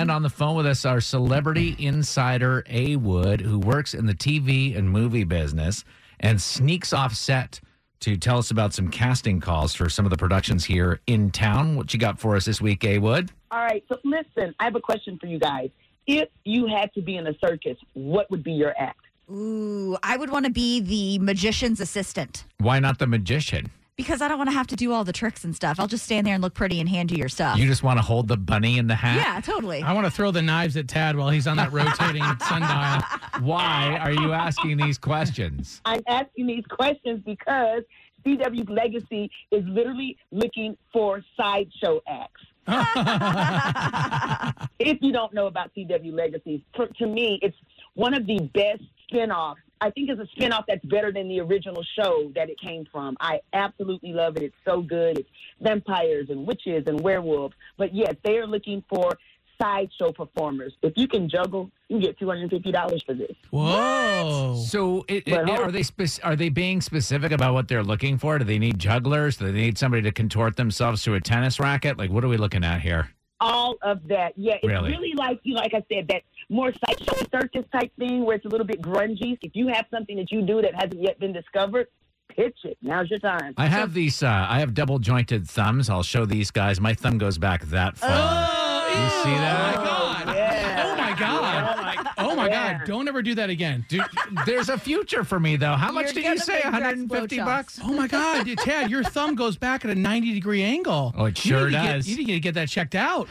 And 0.00 0.10
on 0.10 0.22
the 0.22 0.30
phone 0.30 0.56
with 0.56 0.64
us, 0.64 0.86
our 0.86 1.02
celebrity 1.02 1.76
insider, 1.78 2.64
A 2.70 2.96
Wood, 2.96 3.42
who 3.42 3.58
works 3.58 3.92
in 3.92 4.06
the 4.06 4.14
TV 4.14 4.74
and 4.74 4.88
movie 4.88 5.24
business 5.24 5.84
and 6.20 6.40
sneaks 6.40 6.94
off 6.94 7.14
set 7.14 7.60
to 8.00 8.16
tell 8.16 8.38
us 8.38 8.50
about 8.50 8.72
some 8.72 8.88
casting 8.88 9.40
calls 9.40 9.74
for 9.74 9.90
some 9.90 10.06
of 10.06 10.10
the 10.10 10.16
productions 10.16 10.64
here 10.64 11.00
in 11.06 11.30
town. 11.30 11.76
What 11.76 11.92
you 11.92 12.00
got 12.00 12.18
for 12.18 12.34
us 12.34 12.46
this 12.46 12.62
week, 12.62 12.82
A 12.82 12.98
Wood? 12.98 13.30
All 13.50 13.58
right, 13.58 13.84
so 13.90 13.98
listen, 14.02 14.54
I 14.58 14.64
have 14.64 14.74
a 14.74 14.80
question 14.80 15.18
for 15.20 15.26
you 15.26 15.38
guys. 15.38 15.68
If 16.06 16.30
you 16.46 16.66
had 16.66 16.90
to 16.94 17.02
be 17.02 17.18
in 17.18 17.26
a 17.26 17.34
circus, 17.38 17.76
what 17.92 18.30
would 18.30 18.42
be 18.42 18.52
your 18.52 18.72
act? 18.78 19.00
Ooh, 19.30 19.98
I 20.02 20.16
would 20.16 20.30
want 20.30 20.46
to 20.46 20.50
be 20.50 20.80
the 20.80 21.22
magician's 21.22 21.78
assistant 21.78 22.44
Why 22.56 22.78
not 22.78 22.98
the 22.98 23.06
magician? 23.06 23.70
Because 24.00 24.22
I 24.22 24.28
don't 24.28 24.38
want 24.38 24.48
to 24.48 24.54
have 24.54 24.66
to 24.68 24.76
do 24.76 24.94
all 24.94 25.04
the 25.04 25.12
tricks 25.12 25.44
and 25.44 25.54
stuff. 25.54 25.78
I'll 25.78 25.86
just 25.86 26.06
stand 26.06 26.26
there 26.26 26.32
and 26.32 26.42
look 26.42 26.54
pretty 26.54 26.80
and 26.80 26.88
hand 26.88 27.10
you 27.10 27.18
your 27.18 27.28
stuff. 27.28 27.58
You 27.58 27.66
just 27.66 27.82
want 27.82 27.98
to 27.98 28.02
hold 28.02 28.28
the 28.28 28.36
bunny 28.38 28.78
in 28.78 28.86
the 28.86 28.94
hat? 28.94 29.16
yeah, 29.16 29.38
totally. 29.42 29.82
I 29.82 29.92
want 29.92 30.06
to 30.06 30.10
throw 30.10 30.30
the 30.30 30.40
knives 30.40 30.74
at 30.78 30.88
Tad 30.88 31.16
while 31.16 31.28
he's 31.28 31.46
on 31.46 31.58
that 31.58 31.70
rotating 31.70 32.22
sundial. 32.48 33.46
Why 33.46 33.98
are 34.00 34.12
you 34.12 34.32
asking 34.32 34.78
these 34.78 34.96
questions? 34.96 35.82
I'm 35.84 36.00
asking 36.06 36.46
these 36.46 36.64
questions 36.70 37.20
because 37.26 37.82
CW's 38.24 38.70
legacy 38.70 39.30
is 39.50 39.64
literally 39.66 40.16
looking 40.32 40.78
for 40.94 41.22
sideshow 41.36 42.00
acts. 42.08 42.40
if 44.78 44.96
you 45.02 45.12
don't 45.12 45.34
know 45.34 45.46
about 45.46 45.74
CW 45.74 46.14
Legacy, 46.14 46.64
for, 46.74 46.86
to 46.86 47.06
me, 47.06 47.38
it's 47.42 47.56
one 47.94 48.14
of 48.14 48.26
the 48.26 48.38
best 48.54 48.82
spin-offs. 49.04 49.60
I 49.80 49.90
think 49.90 50.10
it's 50.10 50.20
a 50.20 50.26
spin-off 50.32 50.64
that's 50.68 50.84
better 50.84 51.10
than 51.12 51.28
the 51.28 51.40
original 51.40 51.82
show 51.98 52.30
that 52.34 52.50
it 52.50 52.60
came 52.60 52.84
from. 52.92 53.16
I 53.20 53.40
absolutely 53.52 54.12
love 54.12 54.36
it. 54.36 54.42
It's 54.42 54.56
so 54.64 54.82
good. 54.82 55.18
It's 55.18 55.28
vampires 55.60 56.26
and 56.30 56.46
witches 56.46 56.84
and 56.86 57.00
werewolves. 57.00 57.54
But 57.78 57.94
yes, 57.94 58.14
they 58.24 58.36
are 58.38 58.46
looking 58.46 58.84
for 58.88 59.16
sideshow 59.60 60.10
performers. 60.12 60.72
If 60.82 60.94
you 60.96 61.06
can 61.06 61.28
juggle, 61.28 61.70
you 61.88 61.96
can 61.98 62.00
get 62.06 62.18
$250 62.18 63.04
for 63.04 63.14
this. 63.14 63.36
Whoa. 63.50 64.62
So, 64.66 65.04
it, 65.08 65.24
it- 65.26 65.30
But 65.46 65.50
are 65.50 65.70
they 65.70 65.82
spec- 65.82 66.24
are 66.24 66.36
they 66.36 66.48
being 66.48 66.80
specific 66.80 67.32
about 67.32 67.54
what 67.54 67.68
they're 67.68 67.82
looking 67.82 68.18
for? 68.18 68.38
Do 68.38 68.44
they 68.44 68.58
need 68.58 68.78
jugglers? 68.78 69.36
Do 69.36 69.46
they 69.46 69.52
need 69.52 69.78
somebody 69.78 70.02
to 70.02 70.12
contort 70.12 70.56
themselves 70.56 71.02
to 71.04 71.14
a 71.14 71.20
tennis 71.20 71.60
racket? 71.60 71.98
Like, 71.98 72.10
what 72.10 72.24
are 72.24 72.28
we 72.28 72.36
looking 72.36 72.64
at 72.64 72.80
here? 72.80 73.10
All 73.40 73.76
of 73.82 74.06
that. 74.08 74.32
Yeah, 74.36 74.54
it's 74.54 74.66
Really? 74.66 74.90
really, 74.90 75.12
like 75.14 75.40
you 75.42 75.54
know, 75.54 75.60
like 75.60 75.74
I 75.74 75.82
said, 75.92 76.08
that 76.08 76.22
more 76.48 76.72
sideshow 76.86 77.16
circus 77.32 77.64
type 77.72 77.92
thing 77.98 78.24
where 78.24 78.36
it's 78.36 78.44
a 78.44 78.48
little 78.48 78.66
bit 78.66 78.80
grungy. 78.82 79.38
If 79.42 79.52
you 79.54 79.68
have 79.68 79.86
something 79.90 80.16
that 80.16 80.30
you 80.30 80.42
do 80.42 80.60
that 80.62 80.74
hasn't 80.74 81.00
yet 81.02 81.18
been 81.20 81.32
discovered, 81.32 81.86
pitch 82.28 82.58
it. 82.64 82.76
Now's 82.82 83.10
your 83.10 83.18
time. 83.20 83.54
I 83.56 83.66
have 83.66 83.94
these. 83.94 84.22
Uh, 84.22 84.46
I 84.48 84.60
have 84.60 84.74
double 84.74 84.98
jointed 84.98 85.48
thumbs. 85.48 85.88
I'll 85.90 86.02
show 86.02 86.24
these 86.26 86.50
guys. 86.50 86.80
My 86.80 86.94
thumb 86.94 87.18
goes 87.18 87.38
back 87.38 87.62
that 87.66 87.96
far. 87.98 88.10
Oh, 88.12 88.88
You 88.88 89.08
see 89.30 89.36
that? 89.38 89.76
Oh 89.78 89.82
my 89.82 90.24
god. 90.24 90.36
Yeah. 90.36 90.82
Oh 90.86 90.96
my 90.96 91.14
god. 91.18 92.06
Oh 92.30 92.36
my 92.36 92.48
Yeah. 92.48 92.78
god. 92.78 92.86
Don't 92.86 93.08
ever 93.08 93.22
do 93.22 93.34
that 93.34 93.50
again. 93.50 93.84
Dude, 93.88 94.04
there's 94.46 94.68
a 94.68 94.78
future 94.78 95.24
for 95.24 95.40
me 95.40 95.56
though. 95.56 95.72
How 95.74 95.90
much 95.92 96.06
You're 96.14 96.22
did 96.22 96.24
you 96.24 96.38
say? 96.38 96.60
150 96.62 97.38
bucks? 97.38 97.80
Oh 97.82 97.92
my 97.92 98.06
god, 98.06 98.44
dude, 98.44 98.58
Tad, 98.58 98.90
your 98.90 99.02
thumb 99.04 99.34
goes 99.34 99.56
back 99.56 99.84
at 99.84 99.90
a 99.90 99.94
90 99.94 100.32
degree 100.34 100.62
angle. 100.62 101.12
Oh, 101.16 101.26
it 101.26 101.36
sure 101.38 101.66
need 101.70 101.76
to 101.76 101.82
get- 101.82 101.92
does. 101.94 102.08
you 102.08 102.16
need 102.16 102.26
to 102.26 102.40
get 102.40 102.54
that 102.54 102.68
checked 102.68 102.94
out. 102.94 103.28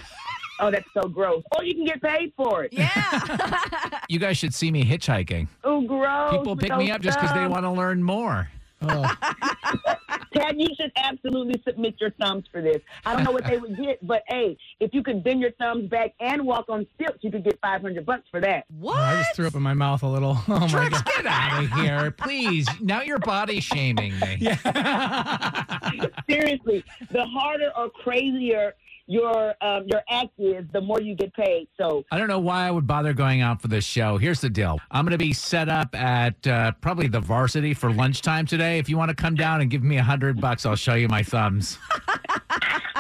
Oh, 0.62 0.70
that's 0.70 0.88
so 0.94 1.08
gross. 1.08 1.42
Or 1.58 1.64
you 1.64 1.74
can 1.74 1.86
get 1.86 2.02
paid 2.02 2.34
for 2.36 2.66
it. 2.66 2.74
yeah. 2.74 4.00
You 4.10 4.20
guys 4.20 4.38
should 4.38 4.54
see 4.54 4.72
me 4.72 4.84
hitchhiking. 4.84 5.48
Oh, 5.64 5.82
gross. 5.82 6.32
People 6.32 6.56
pick 6.58 6.76
me 6.76 6.88
those 6.88 6.96
up 6.96 7.02
just 7.02 7.20
because 7.20 7.34
they 7.36 7.46
want 7.48 7.64
to 7.64 7.70
learn 7.72 8.04
more. 8.04 8.50
Oh. 8.82 9.16
Ted, 10.34 10.56
you 10.60 10.68
should 10.80 10.92
absolutely 10.96 11.62
submit 11.68 11.96
your 12.00 12.12
thumbs 12.12 12.46
for 12.52 12.62
this. 12.62 12.82
I 13.06 13.16
don't 13.16 13.24
know 13.24 13.32
what 13.32 13.46
they 13.46 13.58
would 13.58 13.78
get, 13.78 14.06
but 14.06 14.24
hey, 14.28 14.58
if 14.80 14.94
you 14.94 15.04
could 15.04 15.24
bend 15.24 15.42
your 15.42 15.52
thumbs 15.52 15.90
back 15.90 16.14
and 16.20 16.46
walk 16.46 16.66
on 16.70 16.86
stilts, 16.96 17.20
you 17.24 17.32
could 17.32 17.44
get 17.44 17.60
500 17.62 18.06
bucks 18.06 18.24
for 18.32 18.40
that. 18.42 18.66
what? 18.80 18.98
I 18.98 19.18
just 19.22 19.36
threw 19.36 19.48
up 19.48 19.56
in 19.56 19.62
my 19.62 19.74
mouth 19.74 20.04
a 20.04 20.08
little. 20.08 20.38
Oh 20.50 20.60
my 20.62 20.68
Trix, 20.68 21.02
god. 21.02 21.06
get 21.16 21.26
out 21.26 21.64
of 21.64 21.72
here, 21.74 22.12
please. 22.12 22.68
Now 22.82 23.02
you're 23.02 23.20
body 23.20 23.60
shaming 23.60 24.18
me. 24.20 24.38
Yeah. 24.40 26.10
Seriously, 26.30 26.84
the 27.12 27.26
harder 27.26 27.72
or 27.78 27.90
crazier 27.90 28.74
your 29.10 29.56
um, 29.62 29.86
your 29.88 30.04
act 30.08 30.30
is, 30.38 30.66
the 30.72 30.80
more 30.80 31.02
you 31.02 31.16
get 31.16 31.34
paid. 31.34 31.68
So 31.78 32.06
I 32.12 32.18
don't 32.20 32.28
know 32.28 32.40
why 32.40 32.68
I 32.68 32.72
would 32.72 32.86
bother 32.86 33.12
going 33.12 33.42
out 33.42 33.60
for 33.60 33.68
this 33.68 33.84
show. 33.84 34.18
Here's 34.18 34.40
the 34.40 34.52
deal. 34.52 34.80
I'm 34.92 35.04
going 35.04 35.12
to 35.12 35.18
be 35.18 35.34
set 35.34 35.68
up 35.68 35.96
at 35.96 36.46
uh, 36.48 36.74
probably 36.80 37.08
the 37.08 37.20
varsity 37.20 37.74
for 37.74 37.92
lunchtime 37.92 38.46
today. 38.46 38.78
If 38.78 38.88
you 38.88 38.98
want 38.98 39.10
to 39.10 39.16
come 39.16 39.34
down 39.34 39.62
and 39.62 39.70
give 39.70 39.84
me 39.84 39.98
a 39.98 40.04
hundred 40.04 40.40
bucks, 40.40 40.66
I'll 40.66 40.76
show 40.76 40.94
you 40.94 41.08
my 41.08 41.24
thumbs. 41.24 41.80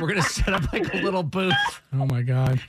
We're 0.01 0.07
going 0.07 0.21
to 0.21 0.29
set 0.29 0.53
up 0.53 0.71
like 0.71 0.93
a 0.93 0.97
little 0.97 1.23
booth. 1.23 1.53
Oh 1.93 2.05
my 2.05 2.21
god. 2.21 2.61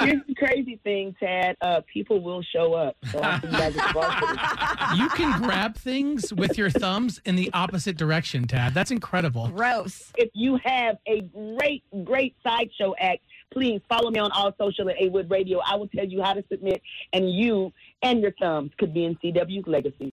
here's 0.00 0.20
the 0.26 0.34
crazy 0.36 0.78
thing, 0.84 1.14
Tad. 1.18 1.56
Uh, 1.60 1.80
people 1.92 2.20
will 2.20 2.42
show 2.42 2.74
up. 2.74 2.96
So 3.10 3.18
I'll 3.20 3.40
see 3.40 3.46
you 3.46 3.52
guys 3.52 3.76
at 3.76 3.86
the 3.86 3.92
varsity. 3.92 5.00
You 5.00 5.08
can 5.10 5.40
grab 5.40 5.76
things 5.76 6.32
with 6.34 6.58
your 6.58 6.68
thumbs 6.68 7.20
in 7.24 7.36
the 7.36 7.50
opposite 7.52 7.96
direction, 7.96 8.46
Tad. 8.46 8.74
That's 8.74 8.90
incredible. 8.90 9.48
Gross. 9.48 10.12
if 10.16 10.30
you 10.34 10.58
have 10.64 10.96
a 11.06 11.22
great, 11.22 11.82
great 12.04 12.34
sideshow 12.42 12.94
act, 12.98 13.22
please 13.52 13.80
follow 13.88 14.10
me 14.10 14.20
on 14.20 14.30
all 14.32 14.52
social 14.58 14.90
at 14.90 14.96
A 15.00 15.08
Wood 15.08 15.30
Radio. 15.30 15.60
I 15.66 15.76
will 15.76 15.88
tell 15.88 16.04
you 16.04 16.22
how 16.22 16.34
to 16.34 16.44
submit, 16.50 16.82
and 17.12 17.32
you 17.32 17.72
and 18.02 18.20
your 18.20 18.32
thumbs 18.40 18.72
could 18.78 18.92
be 18.92 19.04
in 19.04 19.16
CW's 19.16 19.66
legacy. 19.66 20.12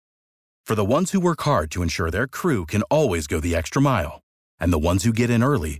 For 0.66 0.76
the 0.76 0.86
ones 0.86 1.12
who 1.12 1.20
work 1.20 1.42
hard 1.42 1.72
to 1.72 1.84
ensure 1.84 2.10
their 2.10 2.28
crew 2.28 2.66
can 2.66 2.84
always 2.84 3.28
go 3.28 3.40
the 3.40 3.56
extra 3.56 3.82
mile, 3.82 4.22
and 4.60 4.74
the 4.74 4.80
ones 4.80 5.04
who 5.04 5.14
get 5.14 5.30
in 5.30 5.44
early 5.44 5.80